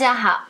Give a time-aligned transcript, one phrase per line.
[0.00, 0.44] 大家好，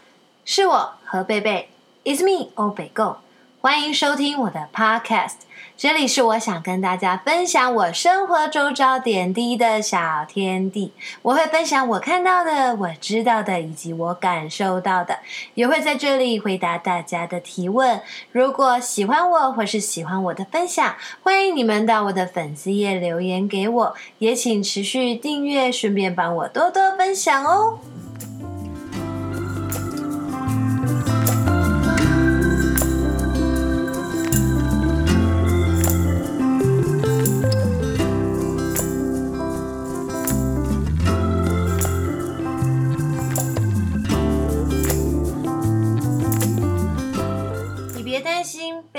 [0.44, 1.70] 是我何贝贝
[2.04, 3.16] ，is me 欧北共，
[3.60, 5.38] 欢迎收听我的 Podcast。
[5.76, 10.92] 这里是我想跟大家分享我生活周遭点滴的小天地。
[11.22, 15.18] 我会分享我看到的、我知道的以及我感受到的，
[15.54, 18.00] 也会在这里回答大家的提问。
[18.30, 20.94] 如果喜欢我或是喜欢我的分享，
[21.24, 27.80] 欢迎你们到我的粉丝页留言给我，也请持续订阅，顺便帮我多多分享哦。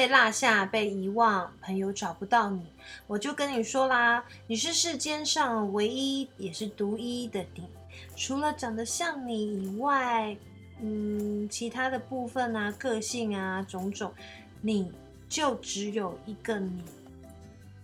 [0.01, 2.65] 被落下、被遗忘，朋友找不到你，
[3.05, 7.69] 我就跟你说啦，你是世间上唯一也是独一的你。
[8.15, 10.35] 除了长得像你以外，
[10.81, 14.11] 嗯，其他的部分啊、个性啊、种种，
[14.59, 14.91] 你
[15.29, 16.83] 就只有一个你。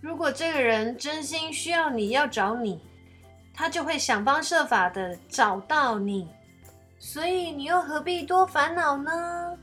[0.00, 2.80] 如果这个人真心需要你，要找你，
[3.54, 6.26] 他就会想方设法的找到你。
[6.98, 9.56] 所以你又何必多烦恼呢？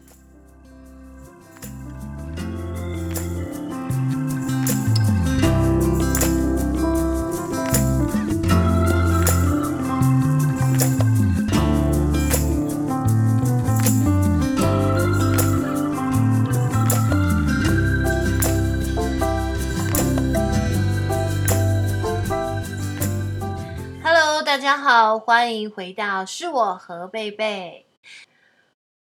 [24.56, 27.86] 大家好，欢迎回到是我何贝贝。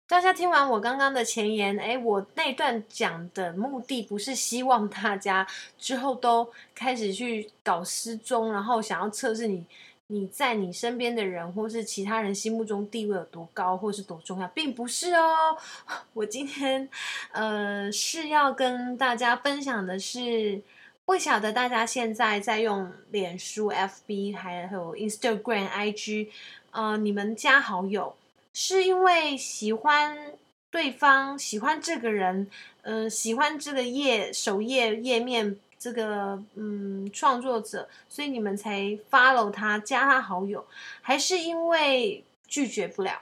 [0.05, 5.47] 大家听完我刚刚的前言，诶，我那段讲的目的不是希望大家
[5.77, 9.65] 之后都开始去搞失踪，然后想要测试你
[10.07, 15.57] 你在你身边的人或是其他人心目中地位有多高或是多重要，并不是哦。
[16.11, 16.89] 我今天
[17.31, 20.61] 呃是要跟大家分享的是。
[21.05, 26.29] 不晓得大家现在在用脸书、FB 还有 Instagram、IG，
[26.71, 28.17] 呃，你们加好友
[28.53, 30.33] 是因为喜欢
[30.71, 32.49] 对方、喜欢这个人，
[32.81, 40.65] 嗯、呃，喜欢这个页首页页面这个嗯创作者，所以你们才 follow 他、加他好友，
[41.01, 43.21] 还是因为拒绝不了？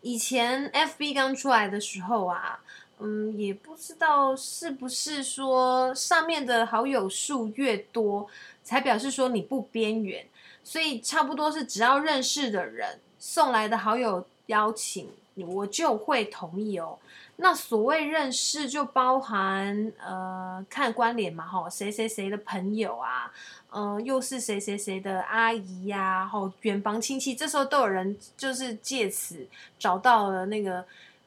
[0.00, 2.60] 以前 FB 刚出来的时候啊。
[3.04, 8.26] 嗯，也不知道是不是说上面的好友数越多，
[8.62, 10.26] 才表示说你不边缘，
[10.62, 16.98] 所以差不多是只要认识的人送来的好友邀请，我就会同意哦。
[17.36, 23.30] 那所谓认识就包含呃看关联嘛，吼，谁谁谁的朋友啊，
[23.70, 29.46] 嗯、又是谁谁谁的阿姨呀、啊，吼，远房亲戚，这时候都有人就是借此
[29.78, 30.82] 找到了那个。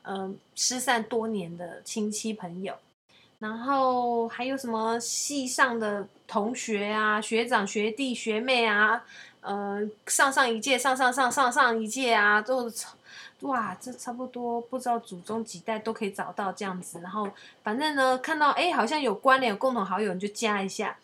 [0.10, 2.74] 嗯，失散多年的亲戚朋友，
[3.40, 9.04] 然后还有什么系上的同学啊、学长、学弟、学妹啊，
[9.42, 12.72] 呃，上上一届、上上上上上一届啊，都
[13.42, 17.02] 哇，这差不多不知道祖宗几代都可以找到这样子。
[17.02, 17.30] 然后
[17.62, 20.98] 反正呢，看到哎，好像有关联、有共同好友，你就加一下。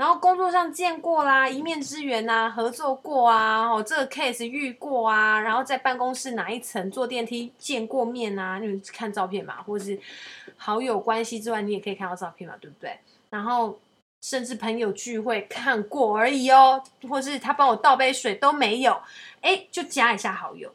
[0.00, 10.00] 然后工作上见过啦，一面之缘呐，合作过啊，哦，这个 case 遇过啊，然后在办公室哪一层坐电梯见过面啊，你看照片嘛，或是
[10.56, 12.98] 好友关系之外，你也可以看到照片嘛，对不对？
[13.28, 13.78] 然后
[14.22, 18.98] 甚至朋友聚会看过而已哦，或是他帮我倒杯水都没有，
[19.42, 20.72] 哎，就加一下好友。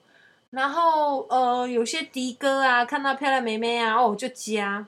[0.51, 4.85] 然后呃，有些的哥啊，看到漂亮妹妹啊，哦，就加。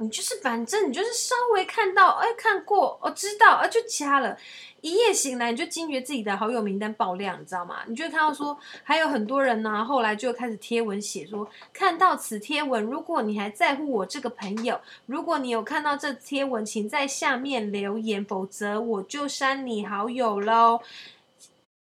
[0.00, 4.34] 你就是，反正你就是稍微看到，哎，看过，哦、知道，啊，就加了。
[4.80, 7.82] 一夜醒来，你就惊觉自己的好友名单爆量，你知道吗？
[7.86, 20.80] 你就看到说，还有很多人呢、后来就开始贴文写说，看到此贴文，如果你还在乎我这个朋友，如果你有看到这贴文，请在下面留言，否则我就删你好友喽。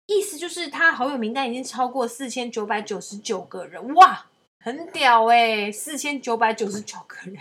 [0.06, 4.26] 意思就是他好友名单已经超过四千九百九十九个人，哇，
[4.60, 7.38] 很屌哎，四千九百九十九个人。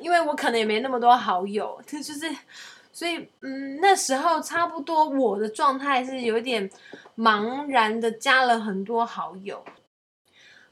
[0.00, 2.14] 因为我可能也没那么多好友，就是，
[2.92, 6.70] 所以，嗯，那时候差不多我的状态是有一点
[7.16, 9.64] 茫然的，加了很多好友。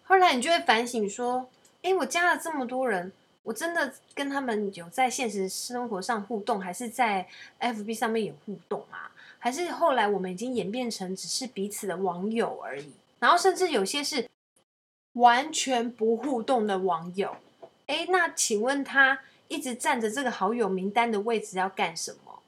[0.02, 1.48] 后来你就会反省说，
[1.82, 3.12] 诶，我加了这么多人，
[3.42, 7.26] 我真的跟他们有在现实生活上互动，还是在
[7.60, 9.10] FB 上面有互动啊？
[9.38, 12.92] 还是后来我们已经演变成只是彼此的网友而已？
[13.18, 14.28] 然后甚至有些是
[15.14, 17.36] 完全不互动的网友。
[17.90, 22.42] 哎，那请问他一直占着这个好友名单的位置要干什么？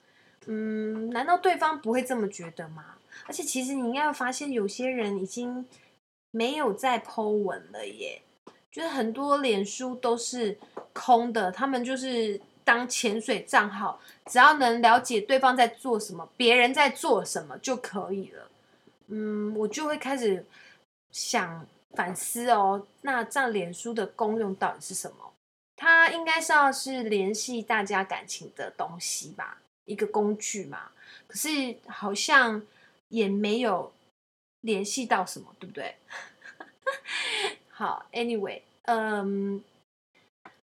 [0.47, 2.95] 嗯，难道对方不会这么觉得吗？
[3.27, 5.67] 而且其实你应该会发现，有些人已经
[6.31, 8.23] 没有在 po 文了耶，
[8.71, 10.57] 就是很多脸书都是
[10.93, 18.49] 空的，他们就是当潜水账号，只要能了解对方在做什么，别人在做什么就可以了。
[19.09, 20.47] 嗯，我就会开始
[21.11, 25.32] 想反思哦，那这样脸书的功用到底是什么？
[25.83, 30.93] 它应该是要是联系大家感情的东西吧，一个工具嘛。
[31.27, 32.63] 可是好像
[33.09, 33.93] 也没有
[34.61, 35.97] 联系到什么，对不对？
[37.69, 39.61] 好，Anyway，嗯，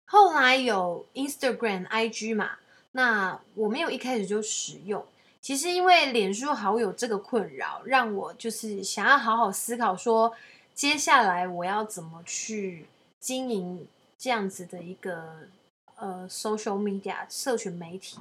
[0.05, 2.59] 后来有 Instagram、IG 嘛，
[2.91, 5.03] 那我没有一开始就使用。
[5.41, 10.35] 其实因为脸书好友这个困扰，让我就是想要好好思考，说
[10.75, 12.85] 接下来我要怎么去
[13.19, 13.87] 经营
[14.17, 15.47] 这样子的一个
[15.95, 18.17] 呃 social media 社群媒体。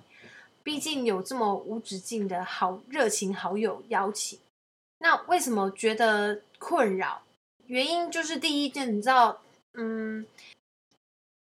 [0.62, 4.38] 毕竟有这么无止境的好热情好友邀请，
[4.98, 7.22] 那为什么觉得困扰？
[7.66, 9.40] 原因就是第一件，你知道，
[9.74, 10.26] 嗯。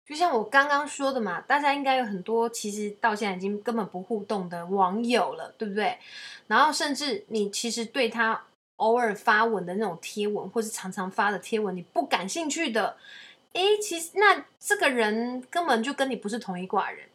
[0.06, 6.00] 就像我刚刚说的嘛，大家应该有很多其实到现在已经根本不互动的网友了，对不对？
[6.48, 8.44] 然后甚至你其实对他
[8.78, 12.98] 偶尔发文的那种贴文，或是常常发的贴文，你不感兴趣的，
[13.54, 17.08] 诶，其实那这个人根本就跟你不是同一挂人，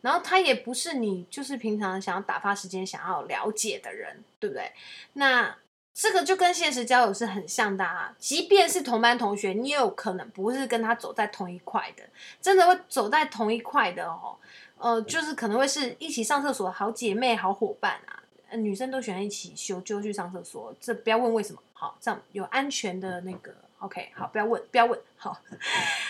[0.00, 4.72] 然后他也不是你就是平常想要打发时间、想要了解的人，对不对？
[5.14, 5.56] 那。
[5.96, 12.02] 这个就跟现实交友是很像的啊，即便是同班同学，你也有可能不是跟他走在同一块的，
[12.40, 14.36] 真的会走在同一块的哦，
[14.76, 18.20] 呃，就是可能会是一起上厕所的好姐妹、好伙伴啊，
[18.56, 23.54] 女生都喜欢一起修就去上厕所，这不要问为什么，好，这样有安全的那个。
[23.80, 25.36] OK，好，不要问，不要问，好。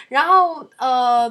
[0.09, 1.29] 然后，呃，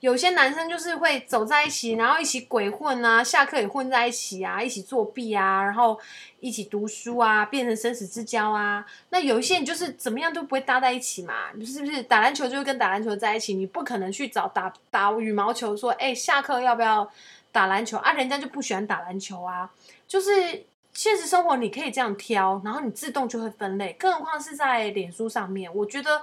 [0.00, 6.00] 有些男生就是会走在一起，然后一起鬼混啊，下课也混在一起啊，一起作弊啊，然后
[6.40, 8.86] 一起读书啊，变成生死之交啊。
[9.10, 12.02] 那有一些人就是怎么样都不会搭在一起嘛，你是不是？
[12.04, 17.10] 打篮球就会跟打篮球在一起，你不可能去找打打羽毛球说，哎，下课要不要
[17.52, 18.12] 打篮球啊？
[18.12, 19.70] 人家就不喜欢打篮球啊，
[20.08, 20.64] 就是。
[20.94, 25.72] 现实生活你可以这样挑，然后你自动就会分类，更何况是在脸书上面。
[25.74, 26.22] 我觉得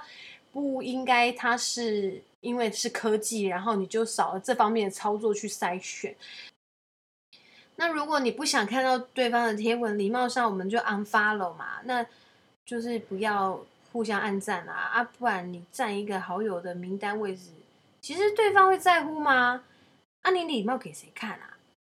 [0.50, 6.16] 不应该，它是因为是科技，然后你就少了这方面的操作去筛选。
[7.76, 12.04] 那如果你不想看到对方的贴文，礼貌上我们就 unfollow 嘛，那
[12.64, 13.60] 就是不要
[13.92, 17.50] 互相暗赞啊啊，不然你占一个好友的名单位置，
[18.00, 19.64] 其实对方会在乎吗？
[20.22, 21.51] 啊，你礼貌给谁看啊？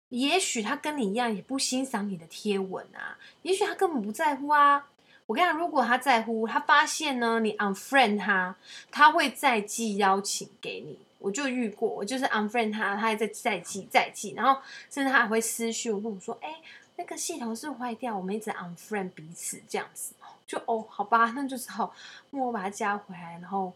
[0.09, 3.17] 也许他跟你一样，也不欣赏你的贴文啊。
[3.41, 4.87] 也许他根本不在乎啊。
[5.25, 8.55] 我跟你讲，如果他在乎，他发现呢，你 unfriend 他，
[8.89, 10.97] 他会再寄邀请给你。
[11.19, 16.55] 我就遇过，我就是 unfriend 他，他还在再寄再寄，然后甚至他还会私讯跟我说：“哎、
[16.95, 20.13] 那个系统是坏掉，我们一直 unfriend 彼此这样子。”
[20.47, 21.93] 就哦，好吧，那就只好
[22.29, 23.73] 默默把他加回来，然后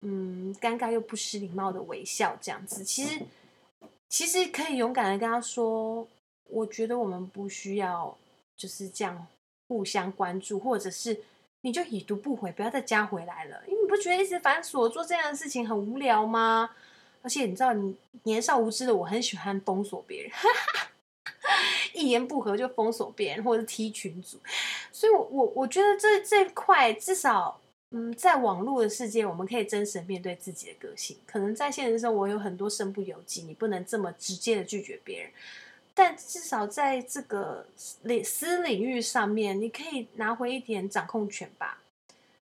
[0.00, 2.82] 嗯，尴尬又不失礼貌的微笑这样子。
[2.82, 3.20] 其实。
[4.14, 6.06] 其实可以勇敢的跟他说，
[6.44, 8.16] 我觉得我们不需要
[8.56, 9.26] 就是这样
[9.66, 11.20] 互相关注，或者是
[11.62, 16.70] 你就已读不回，不要再加回来了，因为你不觉得一直反锁做这样的事情很无聊吗？
[17.22, 20.30] 而且你知道，你年少无知的我很喜欢封锁别人，
[21.92, 24.38] 一言不合就封锁别人，或者是踢群组，
[24.92, 27.60] 所以我我我觉得这这块至少。
[27.96, 31.16] 嗯，在网络的世界，我们可以真实面对自己的个性。
[31.24, 35.30] 可能在现实生活有很多身不由己，你不能这么直接的拒绝别人。
[35.94, 37.64] 但至少在这个
[38.02, 41.80] 领私领域上面，你可以拿回一点掌控权吧。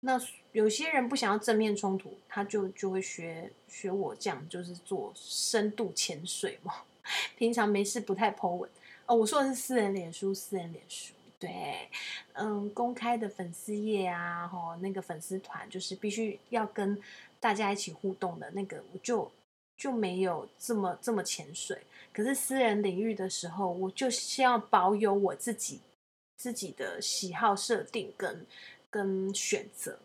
[0.01, 0.21] 那
[0.51, 6.71] 有些人不想要正面冲突，他就就会学学我这样，就是做深度潜水嘛。
[7.35, 8.69] 平常没事不太 po 文
[9.07, 11.13] 哦，我说的是私人脸书，私人脸书。
[11.41, 11.89] 对，
[12.33, 17.01] 嗯，公开的粉丝页啊，吼，那个粉丝团就是必须要跟
[17.39, 19.31] 大家一起互动的那个，我就
[19.75, 21.81] 就没有这么这么潜水。
[22.13, 25.81] 可是私人领域的时候，我就希望保有我自己
[26.37, 28.45] 自己的喜好设定跟
[28.91, 29.97] 跟选择。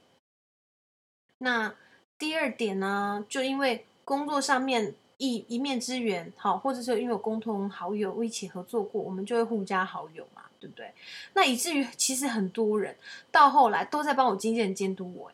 [1.37, 1.75] 那
[2.17, 10.45] 第二点呢，就因为工作上面一一面之缘，好，或者是因为有共同好友一起合作过，我们就会互加好友嘛。
[10.67, 10.93] 对不对？
[11.35, 12.97] 那以至于其实很多人
[13.31, 15.31] 到后来都在帮我经纪人监督我，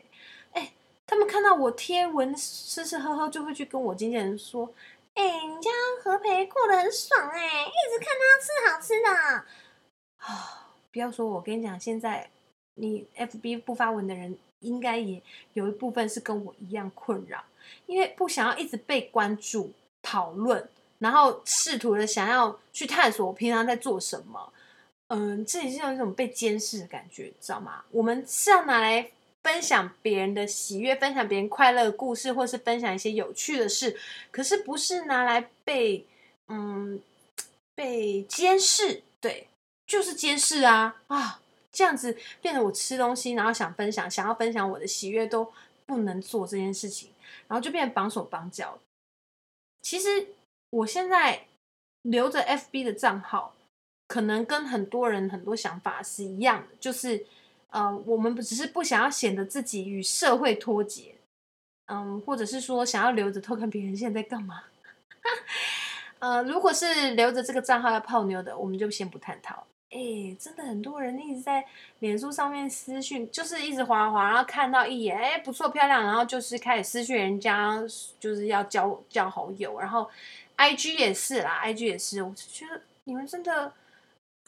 [0.52, 0.72] 哎，
[1.06, 4.68] 他们看到我贴文吃吃喝喝，就会去跟我经纪人说
[5.14, 5.70] ：“哎，你家
[6.02, 9.08] 何培过得很爽哎，一直看他吃好吃的。”
[10.22, 12.28] 啊，不要说我跟你讲，现在
[12.74, 15.20] 你 FB 不发文的人，应该也
[15.54, 17.42] 有一部分是跟我一样困扰，
[17.86, 24.52] 因为不想要一直被关注、讨论，然后试图的想要去探索我平常在做什么。
[25.08, 27.84] 嗯，这也是有一种被监视的感觉，知道吗？
[27.90, 29.10] 我们是要拿来
[29.42, 33.98] 分享别人的喜悦，分享别人快乐的故事，或是分享一些有趣的事，
[34.30, 36.06] 可是不是拿来被
[36.48, 37.00] 嗯
[37.74, 39.48] 被监视，对，
[39.86, 41.40] 就是监视啊啊！
[41.70, 45.52] 这样子变得我吃东西，然后想分享，想要分享我的喜悦都
[45.86, 47.10] 不能做这件事情，
[47.48, 48.78] 然后就变成绑手绑脚。
[49.80, 50.28] 其实
[50.70, 51.46] 我现在
[52.02, 53.54] 留着 FB 的账号，
[54.12, 57.24] 可能跟很多人很多想法是一样的，就是
[57.70, 61.14] 呃，我们只是不想要显得自己与社会脱节，
[61.86, 64.64] 嗯，或者是说想要留着偷看别人现在在干嘛。
[66.20, 69.66] 呃，如果是留着这个账号要泡妞的，我们就先不探讨。
[69.88, 71.64] 哎、真的很多人一直在
[72.00, 77.82] 脸书上面私讯，就是一直滑滑，然后看到一眼，哎、不错漂亮，然后就是开始私讯人家，
[78.20, 80.10] 就是要交交好友，然后
[80.58, 83.72] IG 也是啦，IG 也是，我觉得你们真的，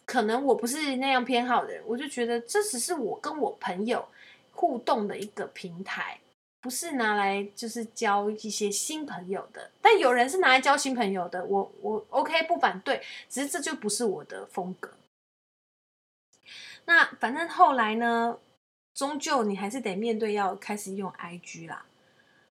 [0.06, 4.06] 可能我不是那样偏好的人，我就觉得这只是我跟我朋友
[4.52, 6.20] 互动的一个平台，
[6.60, 9.70] 不是拿来就是交一些新朋友的。
[9.80, 14.90] 但有人是拿来交新朋友的，我我 OK 不反对，只是这就不是我的风格。
[16.86, 18.38] 那反正后来呢，
[18.94, 21.86] 终究你还是得面对要开始用 IG 啦，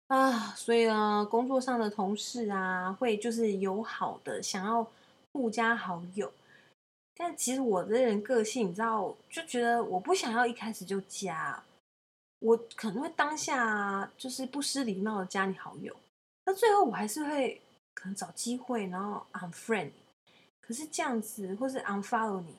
[0.08, 4.84] 啊，所以呢，工作上的同事啊，会就是友好的想要
[5.32, 6.32] 互加好友，
[7.16, 11.62] 但其实我这人个性，你知道，就觉得我不想要一开始就加，
[12.40, 15.96] 我可能会当下就是不失礼貌的加你好友，
[16.44, 17.60] 那最后我还是会
[17.94, 19.90] 可能找机会然后 unfriend，
[20.60, 22.54] 可是这样子或是 unfollow 你。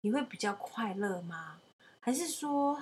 [0.00, 1.60] 你会比较快乐吗？
[1.98, 2.80] 还是说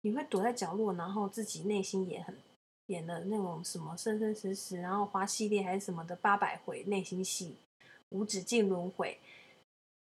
[0.00, 2.34] 你会躲在角落，然后自己内心也很
[2.86, 7.54] 演的那种什么生生死死，然后花系列还是什么的八百回内心戏，
[8.08, 9.18] 无止境轮回？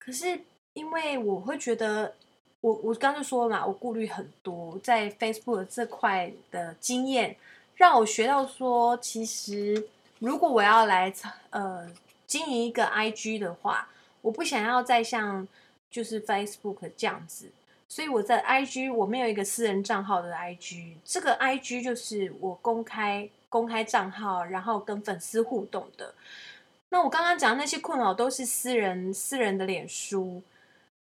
[0.05, 0.39] 可是
[0.73, 2.13] 因为我会觉得，
[2.61, 7.35] 我我刚刚就说了嘛，我顾虑很多，在 Facebook 这块的经验
[7.75, 9.87] 让我学到说，其实
[10.19, 11.11] 如果我要来
[11.49, 11.89] 呃
[12.27, 13.89] 经营一个 IG 的话，
[14.21, 15.47] 我不想要再像。
[15.91, 17.49] 就是 Facebook 这样子，
[17.87, 26.13] 所以我在 IG 我没有一个私人账号的 IG，这个 IG 就是我公开公开账号，然后跟粉丝互动的。
[26.89, 30.41] 那我刚刚讲的那些困扰都是私人私人的脸书，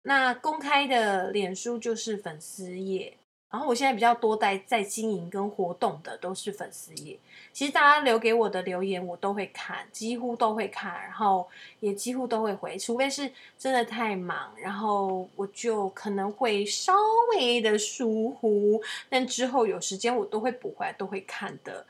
[0.03, 3.15] 那公开的脸书就是粉丝页。
[3.51, 7.17] 然后我现在比较多在在经营跟活动的都是粉丝页，
[7.51, 16.93] 其实大家留给我的留言我都会看，几乎都会看，然后也几乎都会回，除非是真的太忙，然后我就可能会稍
[17.33, 21.83] 微的疏忽，但之后有时间我都会补回来，都会看的。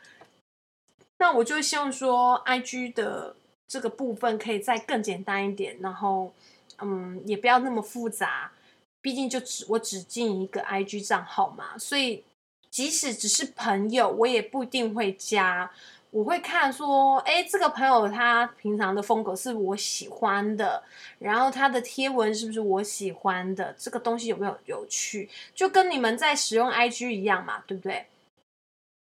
[1.17, 3.36] 那我就希望说，IG 的
[3.69, 6.33] 这个部分可以再更简单一点，然后
[6.81, 8.51] 嗯，也不要那么复杂。
[9.01, 12.21] 毕竟就只我只进一个 IG 账号嘛，所以
[12.69, 15.71] 即使只是朋友，我也不一定会加。
[16.11, 20.83] 我会看说，哎，这个朋友他平常的风格是我喜欢的，
[21.19, 28.07] 然后他的贴文是不是我喜欢的，这个东西有没有有趣，就跟你们在使用 IG 一样嘛，对不对？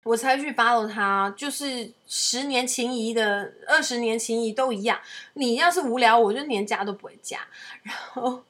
[0.03, 4.99] 我才去 follow 他，就是十年情谊的，二十年情谊都一样。
[5.33, 7.39] 你要是无聊，我就连加都不会加，
[7.83, 8.43] 然后。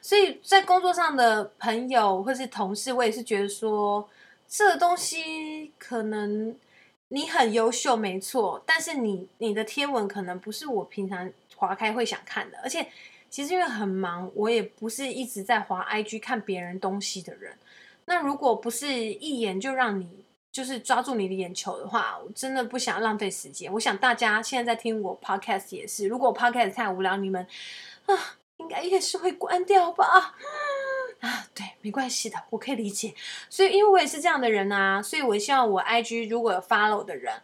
[0.00, 4.08] 所以在工作上的朋友或是同事，我也是觉得说，
[4.46, 6.54] 这个东西可能
[7.08, 12.86] 你很优秀，没错，但是你你的贴文可能不是我平常划开会想看的，而且
[13.28, 17.58] 其实因为很忙，我也不是一直在划 IG 看别人东西的人。
[18.04, 20.23] 那如果不是一眼就让你
[20.54, 23.70] 就是抓住你的眼球的话，我真的不想浪费时间。
[23.72, 27.44] 我想大家现在在听我 Podcast 也是，如果 Podcast 太无聊，你们
[28.06, 28.36] 啊。
[28.58, 30.36] 应该也是会关掉吧，
[31.18, 33.12] 啊，对，没关系的，我可以理解。
[33.50, 37.34] 所以，因为我也是这样的人啊，所以我希望我 IG 如果有 follow 的人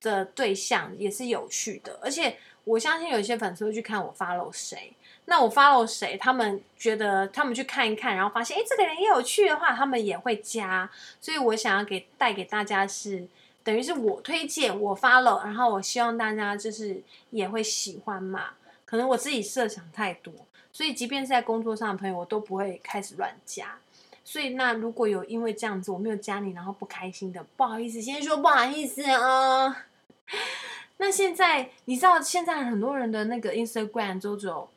[0.00, 10.88] 的对象也是有趣的，而且我相信有些粉丝会去看我 follow 谁，那我 follow 谁，他们觉得他们去看一看，然后发现哎，这个人也有趣的话，他们也会加。
[11.20, 13.26] 所以我想要给带给大家是，
[13.62, 18.50] 等于是我推荐我 follow，然后我希望大家就是也会喜欢嘛。
[18.84, 20.32] 可能我自己设想太多。
[20.70, 23.78] 所以，即便是在工作上的朋友，我都不会开始乱加。
[24.24, 29.84] 所以，那如果有因为这样子我没有加你，然后不开心的，不好意思，先说不好意思啊。
[30.98, 34.68] 那现在你知道，现在很多人的那个 Instagram 都只有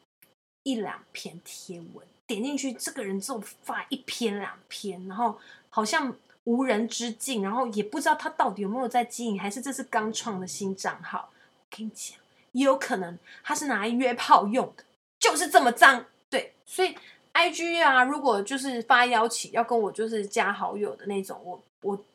[0.68, 11.30] 一两篇贴文，点进去，这个人只有发一篇两篇，然后好像无人之境，然后也不知道他到底有没有在经营，还是这是刚创的新账号。
[11.32, 12.18] 我跟你讲，
[12.52, 14.84] 也有可能他是拿来约炮用的。
[15.18, 16.94] 就是这么脏，对，所以
[17.34, 22.06] IG 啊，如果就是发邀请要跟我就是加好友的那种，我我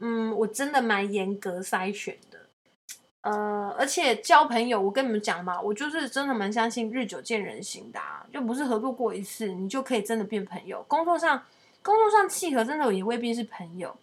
[0.00, 2.35] 嗯，我真的蛮严格筛选的。
[3.26, 10.80] 呃，而且交朋友，我跟你们讲嘛，我就是真的蛮相信日久见人心的啊，就不是合作过一次，你就可以真的变朋友。
[10.86, 11.42] 工作上，
[11.82, 13.96] 工作上契合，真的也未必是朋友。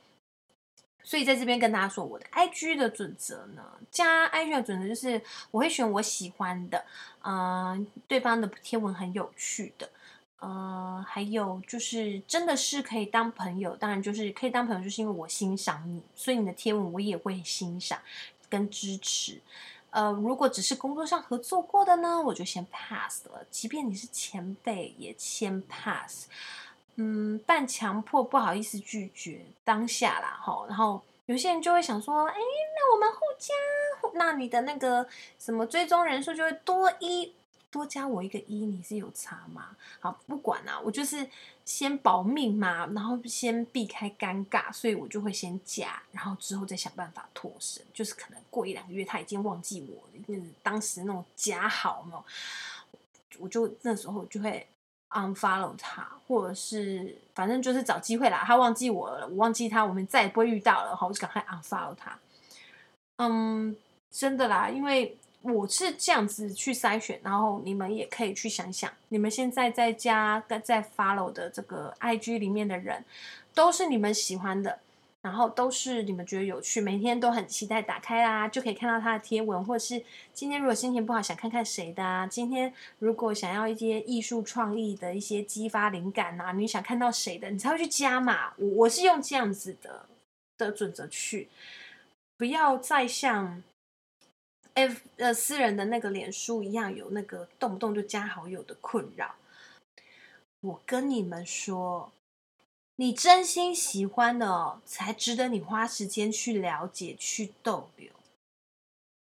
[1.06, 6.84] 所以在这边跟大家说，我的 IG 的准则呢，加 IG 的准则就是我会选我喜欢的，
[7.22, 9.90] 嗯、呃，对方的贴文很有趣的，
[10.40, 18.00] 呃，还有就是真的是可以当朋友，当然就是可以当朋友，就是因为我欣赏你，所以你的贴文我也会欣赏。
[18.54, 19.42] 跟支持，
[19.90, 23.44] 呃，如果只是工作上合作过的呢，我就先 pass 了。
[23.50, 26.28] 即便你是前辈，也先 pass。
[26.98, 30.66] 嗯，半强迫，不好意思拒绝当下啦，哈。
[30.68, 33.56] 然后有些人就会想说，哎，那我们互加，
[34.14, 35.08] 那你的那个
[35.40, 37.34] 什么追踪人数就会多一。
[37.74, 39.76] 多加我一个一，你是有差吗？
[40.00, 41.28] 好，不管啦、我就是
[41.66, 47.84] 先保命嘛，然后先避开尴尬，所以我就会先加，然后之后再想办法脱身。
[47.92, 52.24] 就是可能过一两个月，他已经忘记我了，因为当时那种加好嘛，
[53.40, 54.68] 我就那时候就会
[55.10, 58.44] unfollow 他，或者是反正就是找机会啦。
[58.46, 62.20] 他忘记我了，我忘记他，我们再也不会遇到了，好，我就赶快 unfollow 他。
[63.18, 63.76] 嗯，
[64.12, 65.18] 真的啦，因为。
[65.44, 73.04] 我是这样子去筛选，然后你们也可以去想想，你们现在在加在 follow 的这个 IG 里面的人，
[73.54, 74.80] 都是你们喜欢的，
[75.22, 80.02] 然后都是你们觉得有趣，每天都很期待打开啦，就可以看到他的贴文，或者是
[80.34, 88.54] 今天如果心情不好想看看谁的啊，今天如果想要一些艺术创意的一些激发灵感啊，你想看到谁的，你才会去加嘛。
[88.56, 90.06] 我我是用这样子的
[90.58, 91.50] 的准则去，
[92.38, 93.62] 不要再像。
[94.76, 99.36] F 呃，私人的那个脸书一样有那个动不动就加好友的困扰。
[100.62, 102.12] 我跟你们说，
[102.96, 108.12] 你真心喜欢的，才值得你花时间去了解、去逗留。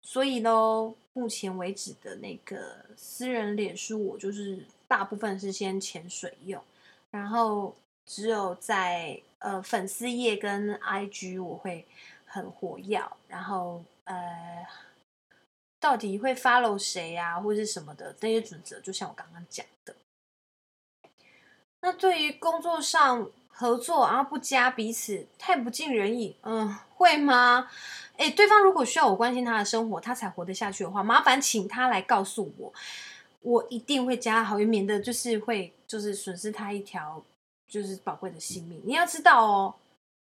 [0.02, 6.62] 所以呢，目前为止的那个私人脸书，我就是大部分是先潜水用，
[7.10, 7.74] 然后
[8.06, 11.84] 只有在呃粉丝页跟 IG 我会
[12.24, 14.64] 很活跃，然后呃。
[15.84, 19.94] 到底会 follow 谁呀、啊，或者是什么的这些准则，就像我刚刚讲的。
[21.82, 27.68] 那对于工作上合作，然后不加彼此，太不尽人意，嗯，会吗？
[28.16, 32.72] 哎，对方如果需要我关心他的生活，他才活得下去的话，麻烦请他来告诉我，
[33.42, 37.22] 我一定会加好，免得就是会就是损失他一条
[37.68, 38.80] 就是宝贵的性命。
[38.86, 39.74] 你要知道哦，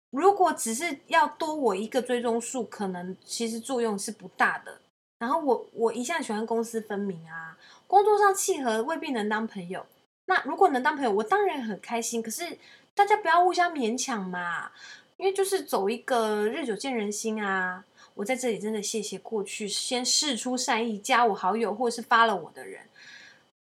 [0.09, 4.81] 如果只是要多我一个追踪数，可能其实作用是不大的。
[5.21, 7.55] 然后我我一向喜欢公私分明啊，
[7.85, 9.85] 工作上契合未必能当朋友。
[10.25, 12.23] 那如果能当朋友，我当然很开心。
[12.23, 12.57] 可是
[12.95, 14.71] 大家不要互相勉强嘛，
[15.17, 17.85] 因为就是走一个日久见人心啊。
[18.15, 22.81] 我在这里真的谢谢过去先释出善意加我好友或是 follow 我的人，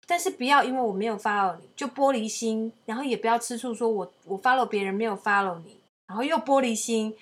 [0.06, 7.18] 但是不要因为我没有 follow 你就玻璃心，然后也不要吃醋说我我 follow 别人没有 follow 你，然后又玻璃心。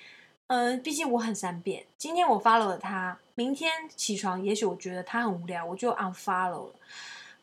[0.48, 1.86] 嗯、呃，毕竟我很善变。
[1.98, 6.76] 今天我 follow 了他，明天起床，也许我觉得他很无聊，我就 unfollow 了。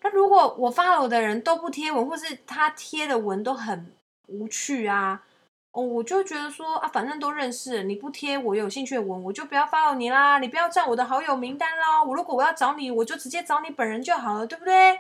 [0.01, 3.95] 那如果我 follow 的人都不贴文，或是他贴的文都很
[4.27, 5.23] 无趣啊，
[5.71, 12.03] 哦，我就觉得说啊，反正都认识，你不贴我有兴趣的文，我就不要 follow 你啦，你不要占我的好友名单啦。
[12.03, 14.99] 我如果我要找你，我就直接找你本人就好了，对不对？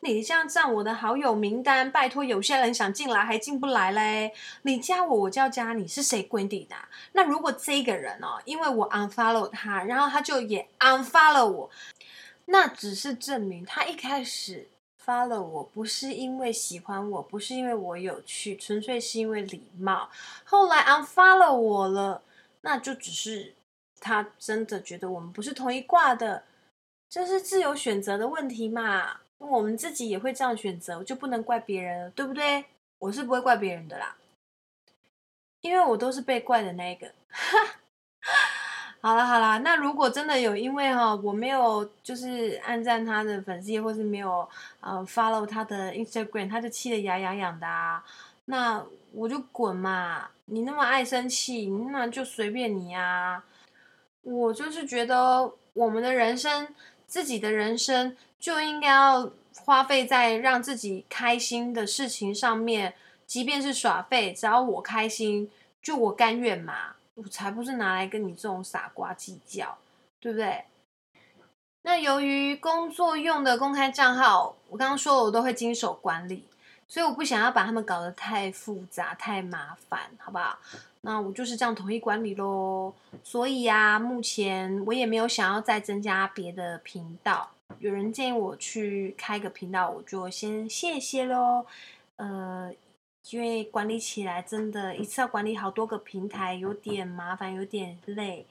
[0.00, 4.32] 你这样占我的好友名单，拜托，有些人想进来还进不来嘞。
[4.62, 6.74] 你加我，我就要加你，是谁规定的？
[7.12, 11.70] 那如果这个人哦，因为我 unfollow 他，然后他就也 unfollow 我，
[12.46, 14.68] 那只是证明他一开始
[15.04, 20.10] follow 我不是因为喜欢我，不是因为我有趣，纯粹是因为礼貌。
[20.44, 22.22] 后来 unfollow 我了，
[22.62, 23.54] 那就只是
[24.00, 26.42] 他真的觉得我们不是同一挂的，
[27.08, 29.20] 这是自由选择的问题嘛。
[29.50, 32.64] 我们自己也会这样选择，就不能怪别人了，对不对？
[32.98, 34.16] 我是不会怪别人的啦，
[35.60, 37.12] 因为我都是被怪的那一个。
[39.00, 44.48] 好了好了，那如果真的有因为哈，我没有就是按赞他的粉丝，或是没有
[44.80, 48.04] 呃 follow 他的 Instagram，他就气得牙痒痒的啊，
[48.44, 50.30] 那我就滚嘛！
[50.44, 53.44] 你那么爱生气，那就随便你啊。
[54.22, 56.74] 我就是觉得我们的人生。
[57.04, 59.30] 自己的人生就应该要
[59.64, 62.92] 花费在让自己开心的事情上面，
[63.24, 65.48] 即便是耍废，只要我开心，
[65.80, 66.96] 就我甘愿嘛。
[67.14, 69.78] 我才不是拿来跟你这种傻瓜计较，
[70.18, 70.64] 对不对？
[71.82, 76.44] 那由于工作用的公开账号，我刚刚说我都会经手管理，
[76.88, 80.58] 所以我不想要把他们搞得太复杂、太麻烦，好不好？
[81.02, 82.92] 那我就是这样统一管理喽。
[83.22, 87.50] 所以啊，目前我也没有想要再增加别的频道。
[87.82, 91.66] 有人建议我去开个频道，我就先谢谢喽。
[92.14, 92.72] 呃，
[93.30, 98.46] 因为管理起来真的，一次要管理好多个平台，有点麻烦，有点累。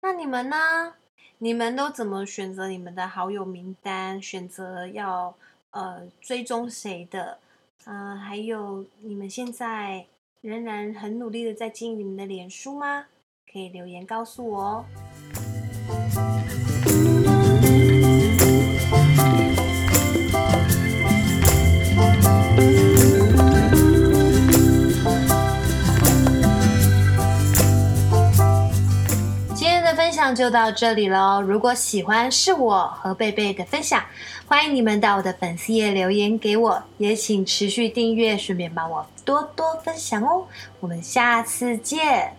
[0.00, 0.94] 那你们呢？
[1.38, 4.22] 你们都怎么选择你们的好友名单？
[4.22, 5.34] 选择要
[5.72, 7.38] 呃追踪谁的？
[7.84, 10.06] 嗯、呃，还有你们现在
[10.40, 13.04] 仍然很努力的在经营你们的脸书吗？
[13.52, 14.84] 可以留言告诉我哦。
[30.32, 31.42] 就到这里喽。
[31.42, 34.04] 如果喜欢是我和贝贝的分享，
[34.46, 40.46] 欢迎你们到我的粉丝页留言给我，也请持续订阅，顺便帮我多多分享哦。
[40.78, 42.36] 我们下次见。